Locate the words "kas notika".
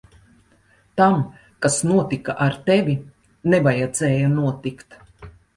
1.65-2.37